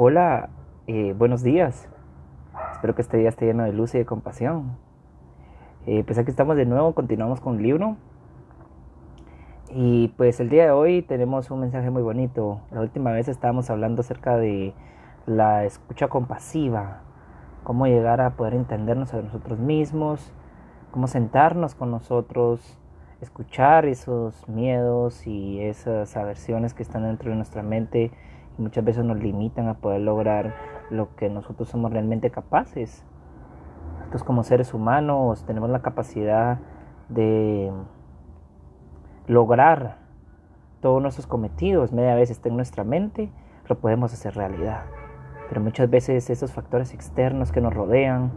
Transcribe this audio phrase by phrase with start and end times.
[0.00, 0.50] Hola,
[0.86, 1.88] eh, buenos días.
[2.70, 4.76] Espero que este día esté lleno de luz y de compasión.
[5.86, 7.96] Eh, pues aquí estamos de nuevo, continuamos con el libro.
[9.70, 12.60] Y pues el día de hoy tenemos un mensaje muy bonito.
[12.70, 14.72] La última vez estábamos hablando acerca de
[15.26, 17.00] la escucha compasiva,
[17.64, 20.32] cómo llegar a poder entendernos a nosotros mismos,
[20.92, 22.78] cómo sentarnos con nosotros,
[23.20, 28.12] escuchar esos miedos y esas aversiones que están dentro de nuestra mente
[28.58, 30.54] muchas veces nos limitan a poder lograr
[30.90, 33.04] lo que nosotros somos realmente capaces.
[33.98, 36.58] Nosotros como seres humanos tenemos la capacidad
[37.08, 37.72] de
[39.26, 39.98] lograr
[40.80, 41.92] todos nuestros cometidos.
[41.92, 43.30] Media vez está en nuestra mente,
[43.68, 44.82] lo podemos hacer realidad.
[45.48, 48.32] Pero muchas veces esos factores externos que nos rodean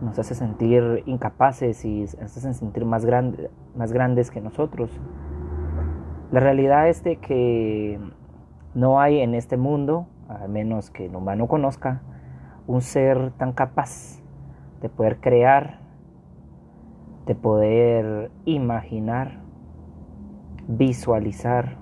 [0.00, 3.06] nos hacen sentir incapaces y nos hacen sentir más,
[3.76, 4.90] más grandes que nosotros.
[6.32, 7.98] La realidad es de que
[8.74, 12.02] no hay en este mundo, a menos que el humano conozca,
[12.66, 14.20] un ser tan capaz
[14.80, 15.80] de poder crear,
[17.26, 19.40] de poder imaginar,
[20.68, 21.78] visualizar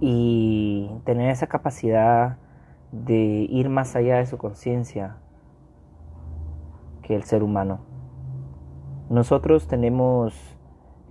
[0.00, 2.38] y tener esa capacidad
[2.92, 5.16] de ir más allá de su conciencia
[7.02, 7.80] que el ser humano.
[9.10, 10.57] Nosotros tenemos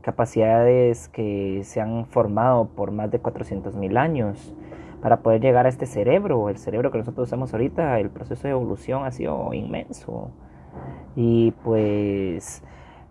[0.08, 4.56] capacidades que se han formado por más de 400.000 años
[5.02, 8.52] para poder llegar a este cerebro, el cerebro que nosotros usamos ahorita, el proceso de
[8.52, 10.32] evolución ha sido inmenso.
[11.18, 12.64] Y pues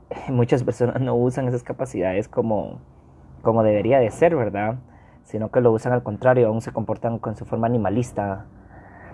[0.28, 2.80] muchas personas no usan esas capacidades como,
[3.42, 4.76] como debería de ser, ¿verdad?
[5.22, 8.46] Sino que lo usan al contrario, aún se comportan con su forma animalista.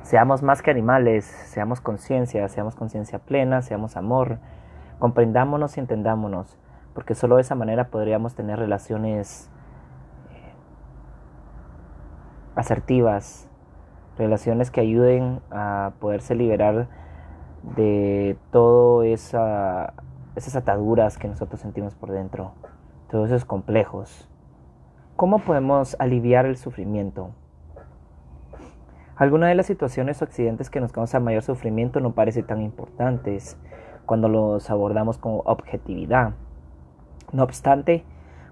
[0.03, 4.39] Seamos más que animales, seamos conciencia, seamos conciencia plena, seamos amor,
[5.01, 6.62] comprendámonos y entendámonos
[6.95, 9.51] porque solo de esa manera podríamos tener relaciones
[10.31, 10.53] eh,
[12.55, 13.49] asertivas,
[14.19, 16.89] relaciones que ayuden a poderse liberar
[17.77, 19.35] de todas
[20.37, 22.53] esas ataduras que nosotros sentimos por dentro,
[23.11, 24.29] todos esos complejos.
[25.17, 27.31] ¿Cómo podemos aliviar el sufrimiento?
[29.17, 33.57] Algunas de las situaciones o accidentes que nos causan mayor sufrimiento no parecen tan importantes
[34.07, 36.33] cuando los abordamos con objetividad.
[37.33, 38.05] No obstante,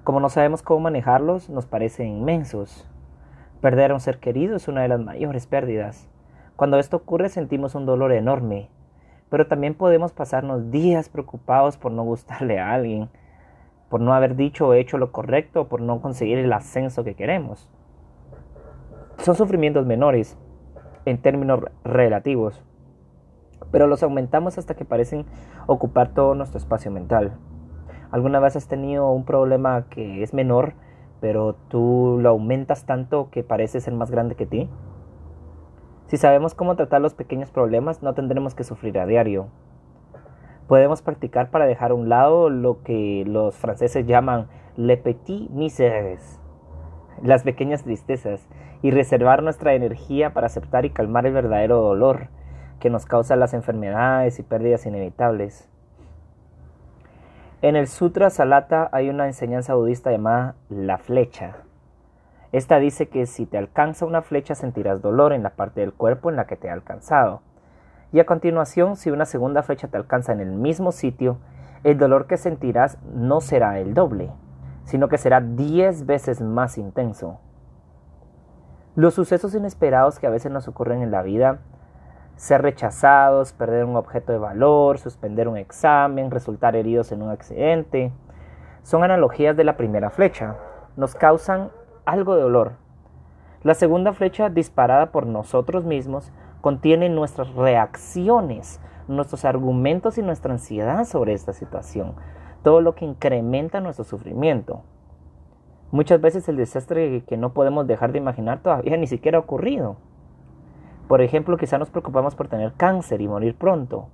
[0.05, 2.89] como no sabemos cómo manejarlos, nos parecen inmensos.
[3.61, 6.09] Perder a un ser querido es una de las mayores pérdidas.
[6.57, 8.71] Cuando esto ocurre sentimos un dolor enorme,
[9.29, 13.11] pero también podemos pasarnos días preocupados por no gustarle a alguien,
[13.91, 17.71] por no haber dicho o hecho lo correcto, por no conseguir el ascenso que queremos.
[19.19, 20.39] Son sufrimientos menores,
[21.05, 22.63] en términos relativos,
[23.71, 25.27] pero los aumentamos hasta que parecen
[25.67, 27.33] ocupar todo nuestro espacio mental.
[28.11, 30.75] ¿Alguna vez has tenido un problema que es menor,
[31.21, 34.69] pero tú lo aumentas tanto que parece ser más grande que ti?
[36.07, 39.47] Si sabemos cómo tratar los pequeños problemas, no tendremos que sufrir a diario.
[40.67, 46.41] Podemos practicar para dejar a un lado lo que los franceses llaman le petit misères,
[47.23, 48.49] las pequeñas tristezas,
[48.83, 52.29] y reservar nuestra energía para aceptar y calmar el verdadero dolor
[52.81, 55.69] que nos causa las enfermedades y pérdidas inevitables.
[57.63, 61.57] En el Sutra Salata hay una enseñanza budista llamada la flecha.
[62.53, 66.31] Esta dice que si te alcanza una flecha sentirás dolor en la parte del cuerpo
[66.31, 67.43] en la que te ha alcanzado.
[68.13, 71.37] Y a continuación, si una segunda flecha te alcanza en el mismo sitio,
[71.85, 74.31] el dolor que sentirás no será el doble,
[74.85, 77.41] sino que será diez veces más intenso.
[78.97, 81.59] Los sucesos inesperados que a veces nos ocurren en la vida
[82.41, 88.13] ser rechazados, perder un objeto de valor, suspender un examen, resultar heridos en un accidente.
[88.83, 90.57] Son analogías de la primera flecha.
[90.97, 91.71] Nos causan
[92.07, 92.73] algo de dolor.
[93.63, 101.05] La segunda flecha, disparada por nosotros mismos, contiene nuestras reacciones, nuestros argumentos y nuestra ansiedad
[101.05, 102.15] sobre esta situación,
[102.63, 104.81] todo lo que incrementa nuestro sufrimiento.
[105.91, 109.97] Muchas veces el desastre que no podemos dejar de imaginar todavía ni siquiera ha ocurrido.
[111.11, 114.11] Por ejemplo, quizá nos preocupamos por tener cáncer y morir pronto.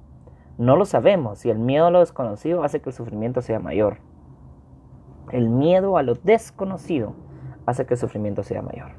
[0.57, 3.99] No lo sabemos y el miedo a lo desconocido hace que el sufrimiento sea mayor.
[5.31, 7.13] El miedo a lo desconocido
[7.67, 8.93] hace que el sufrimiento sea mayor.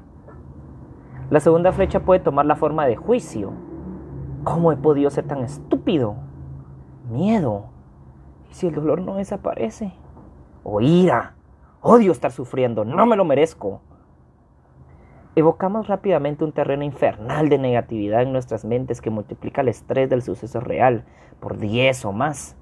[1.28, 3.50] La segunda flecha puede tomar la forma de juicio.
[4.44, 6.14] ¿Cómo he podido ser tan estúpido?
[7.10, 7.64] Miedo.
[8.48, 9.92] ¿Y si el dolor no desaparece?
[10.62, 11.34] O ira.
[11.80, 12.84] Odio estar sufriendo.
[12.84, 13.80] No me lo merezco
[15.38, 20.22] evocamos rápidamente un terreno infernal de negatividad en nuestras mentes que multiplica el estrés del
[20.22, 21.04] suceso real
[21.38, 22.56] por 10 o más.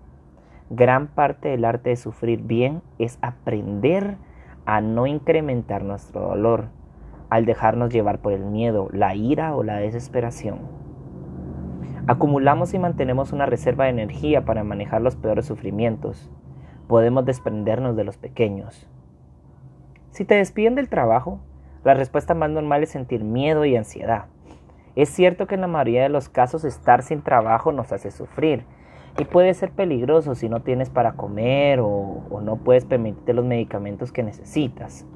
[0.68, 4.18] Gran parte del arte de sufrir bien es aprender
[4.66, 6.66] a no incrementar nuestro dolor,
[7.30, 10.58] al dejarnos llevar por el miedo, la ira o la desesperación.
[12.08, 16.30] Acumulamos y mantenemos una reserva de energía para manejar los peores sufrimientos.
[16.88, 18.88] Podemos desprendernos de los pequeños.
[20.10, 21.40] Si te despiden del trabajo,
[21.86, 24.24] la respuesta más normal es sentir miedo y ansiedad.
[24.96, 28.64] Es cierto que en la mayoría de los casos estar sin trabajo nos hace sufrir
[29.20, 34.10] y puede ser peligroso si no tienes para comer o, no puedes permitirte los medicamentos
[34.10, 35.06] que necesitas.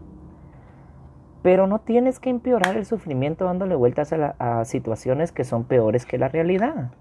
[1.43, 6.07] Pero no tienes que empeorar el sufrimiento dándole vueltas a, a, situaciones que son peores
[6.07, 6.93] que la realidad.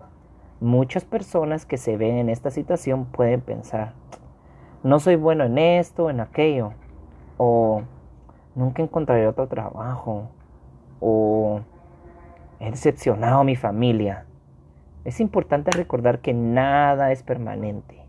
[0.62, 3.94] Muchas personas que se ven en esta situación pueden pensar,
[4.81, 6.72] no soy bueno en esto, en aquello,
[7.38, 7.83] o
[8.59, 10.27] nunca encontraré otro trabajo,
[11.00, 11.61] o
[12.59, 14.25] he decepcionado a mi familia.
[15.06, 18.03] Es importante recordar que nada es permanente.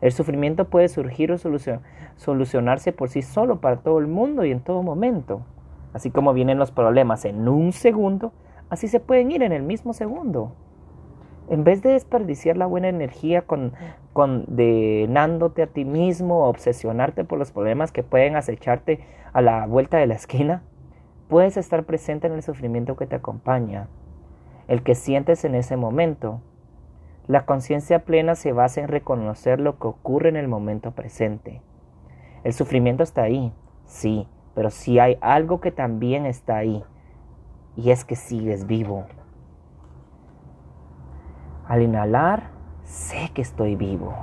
[0.00, 1.38] El sufrimiento puede surgir o
[2.16, 5.42] solucionarse por sí solo para todo el mundo y en todo momento.
[5.92, 8.32] Así como vienen los problemas en un segundo,
[8.70, 10.52] así se pueden ir en el mismo segundo.
[11.48, 13.44] En vez de desperdiciar la buena energía
[14.12, 19.00] condenándote a ti mismo o obsesionarte por los problemas que pueden acecharte
[19.32, 20.62] a la vuelta de la esquina,
[21.28, 23.88] puedes estar presente en el sufrimiento que te acompaña
[24.68, 26.40] el que sientes en ese momento.
[27.26, 31.62] La conciencia plena se basa en reconocer lo que ocurre en el momento presente.
[32.42, 33.52] El sufrimiento está ahí,
[33.86, 36.84] sí, pero si hay algo que también está ahí,
[37.76, 39.06] y es que sigues vivo.
[41.66, 42.50] Al inhalar,
[42.82, 44.14] sé que estoy vivo.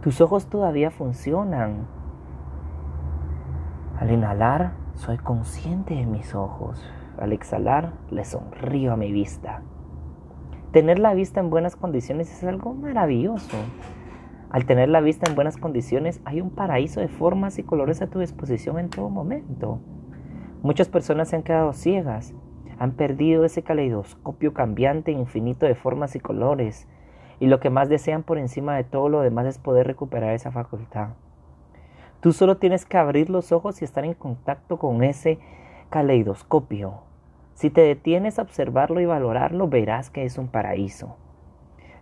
[0.00, 1.86] Tus ojos todavía funcionan.
[3.98, 6.82] Al inhalar, soy consciente de mis ojos.
[7.18, 9.60] Al exhalar, le sonrío a mi vista.
[10.72, 13.56] Tener la vista en buenas condiciones es algo maravilloso.
[14.50, 18.06] Al tener la vista en buenas condiciones, hay un paraíso de formas y colores a
[18.06, 19.80] tu disposición en todo momento.
[20.62, 22.34] Muchas personas se han quedado ciegas,
[22.78, 26.86] han perdido ese caleidoscopio cambiante e infinito de formas y colores,
[27.40, 30.50] y lo que más desean por encima de todo lo demás es poder recuperar esa
[30.50, 31.10] facultad.
[32.20, 35.38] Tú solo tienes que abrir los ojos y estar en contacto con ese
[35.90, 37.02] caleidoscopio.
[37.54, 41.16] Si te detienes a observarlo y valorarlo, verás que es un paraíso.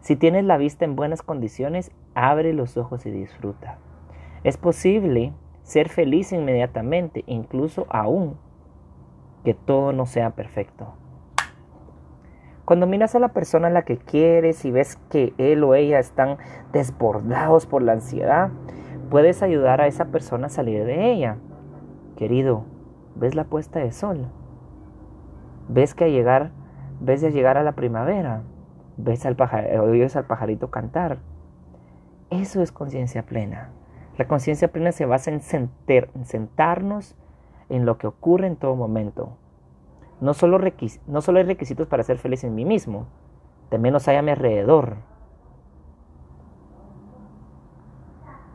[0.00, 3.78] Si tienes la vista en buenas condiciones, abre los ojos y disfruta.
[4.44, 5.32] Es posible
[5.62, 8.36] ser feliz inmediatamente, incluso aún
[9.44, 10.94] que todo no sea perfecto.
[12.65, 15.99] Cuando miras a la persona a la que quieres y ves que él o ella
[15.99, 16.39] están
[16.73, 18.50] desbordados por la ansiedad,
[19.11, 21.37] puedes ayudar a esa persona a salir de ella.
[22.17, 22.65] Querido,
[23.17, 24.29] ¿ves la puesta de sol?
[25.69, 26.50] ves que a llegar,
[27.00, 28.43] ves a llegar a la primavera,
[28.97, 29.37] ves al,
[29.81, 31.19] oyes al pajarito cantar.
[32.31, 33.71] Eso es conciencia plena.
[34.19, 35.41] La conciencia plena se basa en,
[36.25, 37.17] sentarnos
[37.72, 39.30] en lo que ocurre en todo momento.
[40.20, 40.60] No solo,
[41.06, 43.06] no solo hay requisitos para ser feliz en mí mismo,
[43.70, 44.96] también los hay a mi alrededor.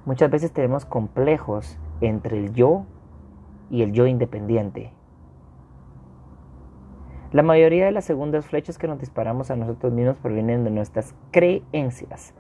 [0.05, 2.85] Muchas veces tenemos complejos entre el yo
[3.71, 4.93] y el yo independiente.
[7.33, 11.15] La mayoría de las segundas flechas que nos disparamos a nosotros mismos provienen de nuestras
[11.31, 12.35] creencias.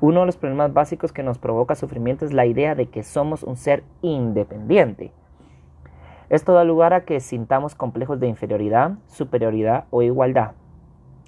[0.00, 3.42] Uno de los problemas básicos que nos provoca sufrimiento es la idea de que somos
[3.42, 5.12] un ser independiente.
[6.30, 10.52] Esto da lugar a que sintamos complejos de inferioridad, superioridad o igualdad.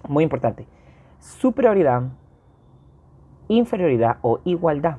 [0.08, 0.66] Muy importante.
[1.18, 2.02] Superioridad,
[3.48, 4.98] inferioridad o igualdad.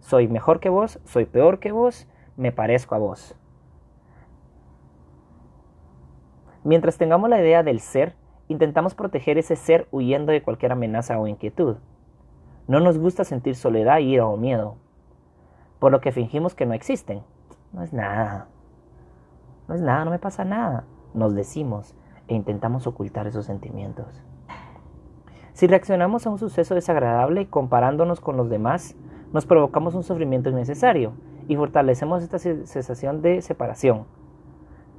[0.00, 2.06] Soy mejor que vos, soy peor que vos,
[2.36, 3.34] me parezco a vos.
[6.62, 8.14] Mientras tengamos la idea del ser,
[8.48, 11.76] intentamos proteger ese ser huyendo de cualquier amenaza o inquietud.
[12.68, 14.76] No nos gusta sentir soledad, ira o miedo,
[15.78, 17.22] por lo que fingimos que no existen.
[17.72, 18.48] No es nada.
[19.68, 20.84] No es nada, no me pasa nada.
[21.14, 21.94] Nos decimos
[22.28, 24.22] e intentamos ocultar esos sentimientos.
[25.52, 28.94] Si reaccionamos a un suceso desagradable comparándonos con los demás,
[29.32, 31.12] nos provocamos un sufrimiento innecesario
[31.48, 34.04] y fortalecemos esta sensación de separación,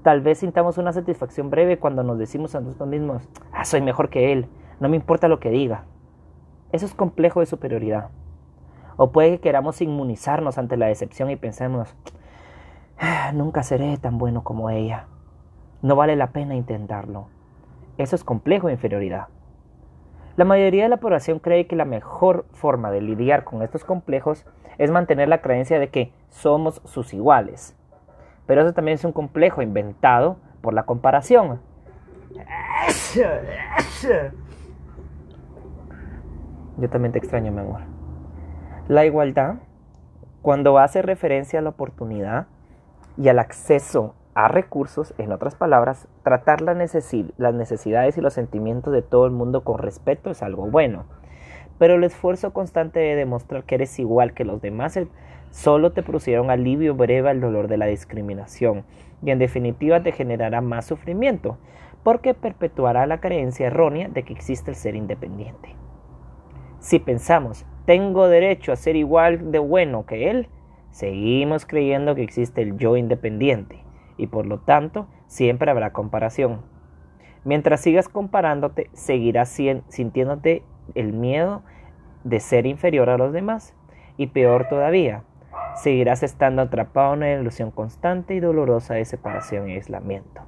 [0.07, 4.09] Tal vez sintamos una satisfacción breve cuando nos decimos a nosotros mismos, ah, soy mejor
[4.09, 4.47] que él,
[4.79, 5.83] no me importa lo que diga.
[6.71, 8.09] Eso es complejo de superioridad.
[8.95, 11.93] O puede que queramos inmunizarnos ante la decepción y pensemos,
[13.33, 15.07] nunca seré tan bueno como ella.
[15.81, 17.27] No vale la pena intentarlo.
[17.97, 19.27] Eso es complejo de inferioridad.
[20.35, 24.45] La mayoría de la población cree que la mejor forma de lidiar con estos complejos
[24.77, 27.75] es mantener la creencia de que somos sus iguales
[28.47, 31.59] pero eso también es un complejo inventado por la comparación.
[36.77, 37.81] Yo también te extraño, mi amor.
[38.87, 39.55] La igualdad,
[40.41, 42.47] cuando hace referencia a la oportunidad
[43.17, 49.01] y al acceso a recursos, en otras palabras, tratar las necesidades y los sentimientos de
[49.01, 51.05] todo el mundo con respeto es algo bueno.
[51.79, 54.99] Pero el esfuerzo constante de demostrar que eres igual que los demás
[55.49, 58.85] solo te producirá un alivio breve al dolor de la discriminación
[59.23, 61.57] y en definitiva te generará más sufrimiento,
[62.03, 65.75] porque perpetuará la creencia errónea de que existe el ser independiente.
[66.79, 70.47] Si pensamos, tengo derecho a ser igual de bueno que él,
[70.97, 73.83] seguimos creyendo que existe el yo independiente
[74.17, 76.63] y por lo tanto siempre habrá comparación.
[77.43, 79.55] Mientras sigas comparándote, seguirás
[79.89, 80.63] sintiéndote
[80.95, 81.61] el miedo
[82.23, 83.75] de ser inferior a los demás
[84.17, 85.23] y peor todavía,
[85.75, 90.41] seguirás estando atrapado en una ilusión constante y dolorosa de separación y aislamiento.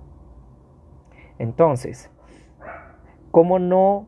[1.38, 2.10] Entonces,
[3.30, 4.08] ¿cómo no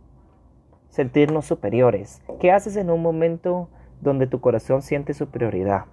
[0.90, 2.24] sentirnos superiores?
[2.40, 3.70] ¿Qué haces en un momento
[4.02, 5.86] donde tu corazón siente superioridad?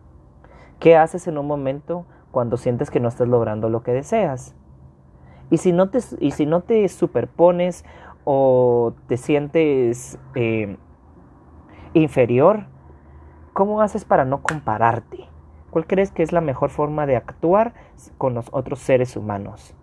[0.78, 4.54] ¿Qué haces en un momento cuando sientes que no estás logrando lo que deseas?
[5.50, 7.84] Y si no te, y si no te superpones
[8.24, 10.76] o te sientes eh,
[11.94, 12.66] inferior,
[13.54, 15.28] ¿cómo haces para no compararte?
[15.70, 17.74] ¿Cuál crees que es la mejor forma de actuar
[18.16, 19.74] con los otros seres humanos?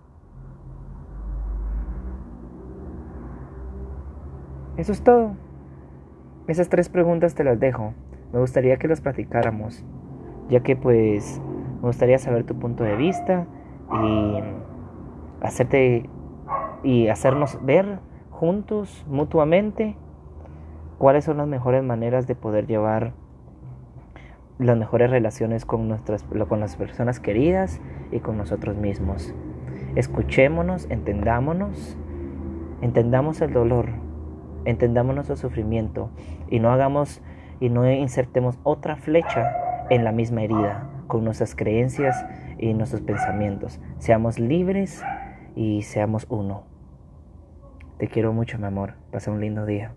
[4.78, 5.32] Eso es todo.
[6.48, 7.94] Esas tres preguntas te las dejo.
[8.34, 9.84] Me gustaría que las platicáramos,
[10.50, 11.42] ya que pues
[11.82, 13.46] me gustaría saber tu punto de vista
[13.92, 14.40] y
[15.42, 16.10] hacerte
[16.84, 18.00] y hacernos ver
[18.30, 19.96] juntos, mutuamente,
[20.98, 23.14] cuáles son las mejores maneras de poder llevar
[24.60, 29.34] las mejores relaciones con, nuestras, con las personas queridas y con nosotros mismos.
[29.96, 31.98] Escuchémonos, entendámonos,
[32.82, 33.90] entendamos el dolor,
[34.66, 36.10] entendamos nuestro sufrimiento
[36.50, 37.22] y no hagamos
[37.60, 42.26] y no insertemos otra flecha en la misma herida con nuestras creencias
[42.58, 43.80] y nuestros pensamientos.
[44.00, 45.04] Seamos libres
[45.56, 46.64] y seamos uno.
[47.98, 48.96] Te quiero mucho, mi amor.
[49.12, 49.94] Pasa un lindo día.